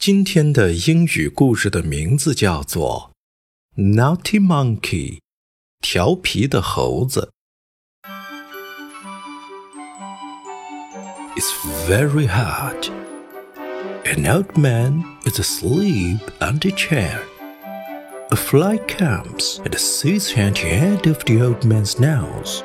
[0.00, 3.10] 今天的英语故事的名字叫做《
[3.96, 5.18] Naughty Monkey》，
[5.80, 7.32] 调皮的猴子。
[11.34, 11.50] It's
[11.88, 12.88] very hot.
[14.04, 17.20] An old man is asleep on the chair.
[18.30, 22.62] A fly comes and sits at the end of the old man's nose.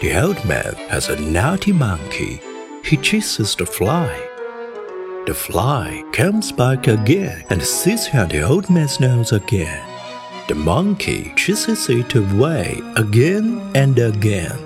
[0.00, 2.40] The old man has a naughty monkey.
[2.82, 4.25] He chases the fly.
[5.27, 9.85] The fly comes back again and sits on the old man's nose again.
[10.47, 14.57] The monkey chases it away again and again.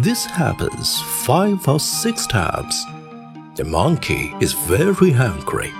[0.00, 2.86] This happens five or six times.
[3.56, 5.70] The monkey is very hungry.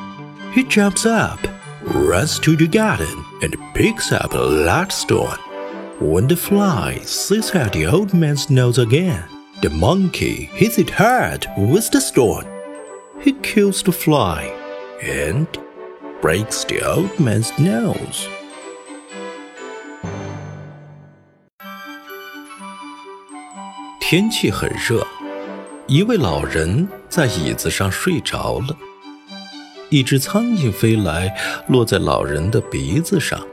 [0.53, 1.41] He jumps up,
[1.81, 5.39] runs to the garden, and picks up a large stone.
[6.01, 9.25] When the fly sits at the old man's nose again,
[9.63, 12.52] the monkey hits it hard with the stone
[13.23, 14.51] he kills the fly
[15.03, 15.47] and
[16.21, 18.27] breaks the old man's nose.
[24.01, 25.07] 天气很热，
[25.87, 28.77] 一位老人在椅子上睡着了。
[29.89, 31.35] 一只苍蝇飞来，
[31.69, 33.47] 落在老人的鼻子上。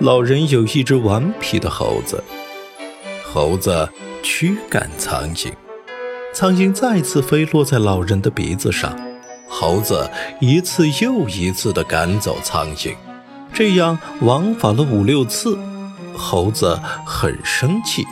[0.00, 2.22] 老人有一只顽皮的猴子，
[3.24, 3.88] 猴子
[4.22, 5.52] 驱赶苍蝇。
[6.34, 8.92] 苍蝇再次飞落在老人的鼻子上，
[9.48, 12.92] 猴子一次又一次地赶走苍蝇，
[13.52, 15.56] 这样往返了五六次。
[16.16, 18.04] 猴子很生气，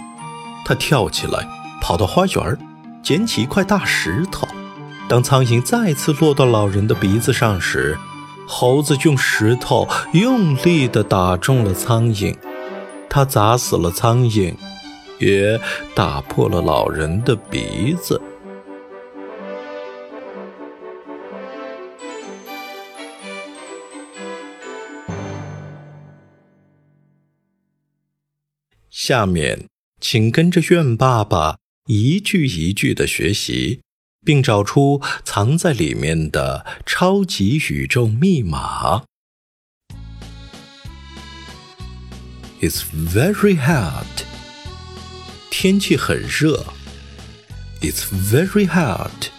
[0.65, 1.44] 他跳起来，
[1.81, 2.59] 跑到花园，
[3.03, 4.47] 捡起一块大石头。
[5.09, 7.99] 当苍蝇再次落到老人的鼻子上时，
[8.47, 12.37] 猴子用石头用力地打中了苍蝇，
[13.10, 14.54] 他砸死了苍蝇。
[15.22, 15.60] 也
[15.94, 18.21] 打破了老人的鼻子。
[28.91, 29.69] 下面，
[30.00, 33.81] 请跟着愿爸爸一句一句的学习，
[34.25, 39.04] 并找出藏在里面的超级宇宙密码。
[42.60, 44.31] It's very hard.
[45.52, 46.66] 天气很热。
[47.81, 49.30] It's very hot.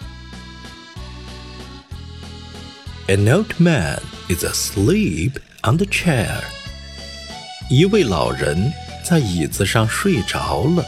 [3.08, 6.42] An old man is asleep on the chair.
[7.70, 8.72] 一位老人
[9.04, 10.84] 在椅子上睡着了。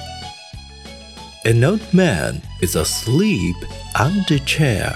[1.44, 3.56] An old man is asleep
[3.94, 4.94] on the chair.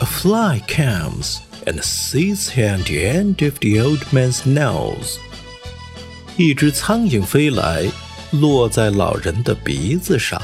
[0.00, 5.18] A fly comes and sits on the end of the old man's nose.
[6.40, 7.86] 一只苍蝇飞来，
[8.30, 10.40] 落在老人的鼻子上。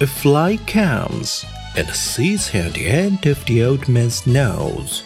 [0.00, 1.42] A fly comes
[1.76, 5.02] and sits at the end of the old man's nose.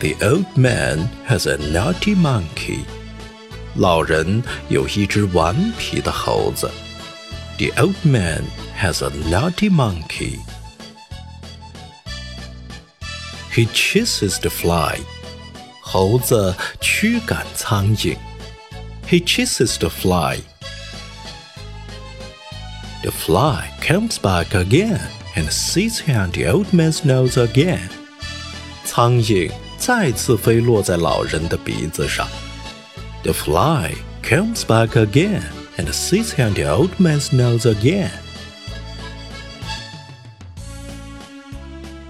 [0.00, 2.80] The old man has a naughty monkey.
[3.76, 6.70] 老人有一只顽皮的猴子。
[7.58, 8.42] The old man
[8.80, 10.38] has a naughty monkey.
[13.54, 14.98] He chases the fly.
[15.86, 18.16] 猴子驱赶苍蝇。
[19.08, 20.40] He chases the fly.
[23.02, 25.00] The fly comes back again
[25.34, 27.88] and sits on the old man's nose again.
[28.84, 32.28] 苍蝇再次飞落在老人的鼻子上。
[33.22, 35.42] The fly comes back again
[35.76, 38.10] and sits on the old man's nose again.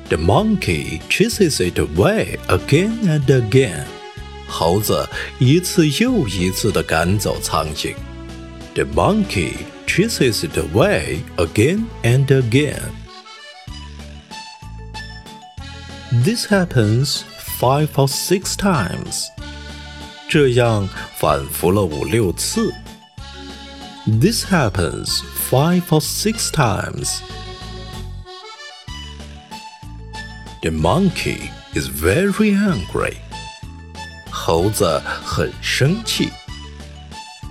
[0.08, 3.86] The monkey chases it away again and again.
[4.46, 5.08] 猴子
[5.38, 7.94] 一次又一次地赶走苍蝇。
[8.74, 9.54] The monkey
[9.86, 12.92] chases it away again and again.
[16.24, 17.22] This happens
[17.58, 19.28] five or six times.
[20.28, 20.88] 这样
[21.18, 22.72] 反复了五六次。
[24.06, 27.20] This happens five or six times.
[30.62, 33.16] The monkey is very angry.
[34.30, 36.30] 猴子很生气。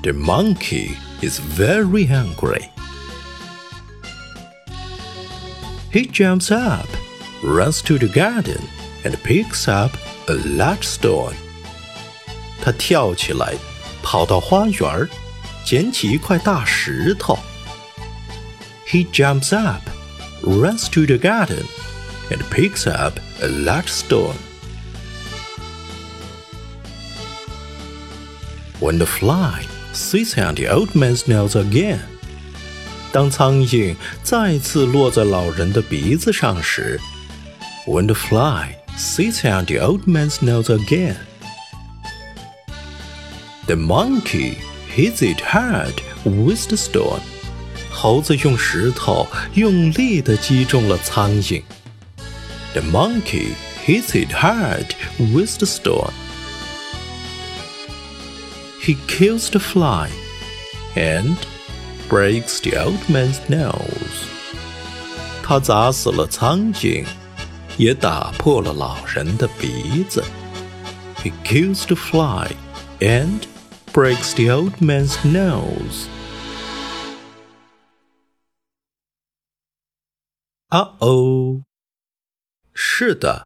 [0.03, 2.69] The monkey is very angry.
[5.91, 6.87] He jumps up,
[7.43, 8.61] runs to the garden,
[9.03, 9.91] and picks up
[10.27, 11.35] a large stone.
[12.63, 13.55] 他跳起来，
[14.01, 15.09] 跑到花园，
[15.65, 17.37] 捡起一块大石头。
[18.87, 19.81] He jumps up,
[20.43, 21.65] runs to the garden,
[22.29, 24.35] and picks up a large stone.
[28.79, 31.99] When the fly sits on the old man's nose again，
[33.11, 36.99] 当苍蝇再次落在老人的鼻子上时，
[37.85, 41.17] When the fly sits on the old man's nose again,
[43.67, 44.57] the monkey
[44.95, 45.93] hits it hard
[46.23, 47.19] with the stone。
[47.91, 51.61] 猴子用石头用力地击中了苍蝇。
[52.75, 54.95] The monkey hits it hard
[55.33, 56.13] with the stone.
[58.81, 60.09] He kills the fly
[60.95, 61.37] and
[62.09, 64.27] breaks the old man's nose.
[65.43, 67.05] 他砸死了苍蝇，
[67.77, 70.23] 也打破了老人的鼻子。
[71.23, 72.55] He kills the fly
[72.99, 73.41] and
[73.93, 76.07] breaks the old man's nose.
[80.69, 81.63] Uh oh.
[82.75, 83.45] 是的，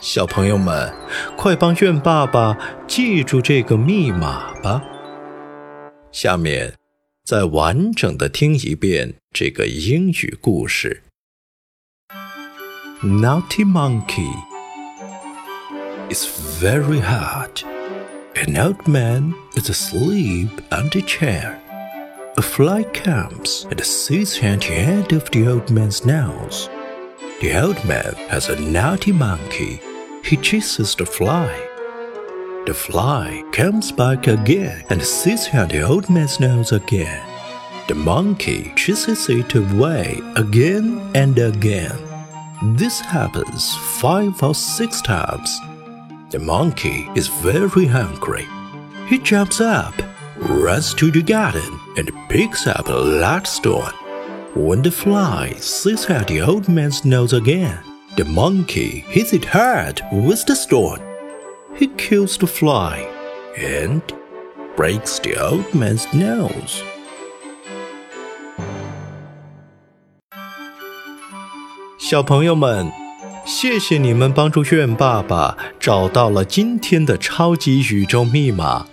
[0.00, 0.92] 小朋友们，
[1.36, 2.56] 快帮苑爸爸
[2.88, 4.82] 记住这个密码吧！
[6.10, 6.74] 下面
[7.24, 11.02] 再完整的听一遍这个英语故事。
[13.02, 14.32] Naughty monkey
[16.10, 16.26] is
[16.60, 17.62] very hard.
[18.34, 21.56] An old man is asleep on the chair.
[22.36, 26.68] A fly comes and sits at the end of the old man's nose.
[27.40, 29.80] The old man has a naughty monkey
[30.22, 31.50] he chases the fly.
[32.66, 37.26] The fly comes back again and sits on the old man's nose again.
[37.88, 41.98] The monkey chases it away again and again.
[42.76, 45.58] This happens five or six times.
[46.30, 48.46] The monkey is very hungry.
[49.08, 49.94] He jumps up,
[50.36, 53.92] runs to the garden, and picks up a large stone.
[54.54, 57.80] When the fly sits on the old man's nose again,
[58.16, 61.00] the monkey hits it hard with the stone.
[61.76, 63.06] He kills the fly
[63.56, 64.02] and
[64.76, 66.82] breaks the old man's nose.
[71.98, 72.92] Xiao
[73.46, 78.86] 谢谢你们帮助苑爸爸找到了今天的超级宇宙密码，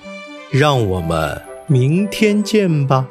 [0.51, 3.07] 让我们明天见吧。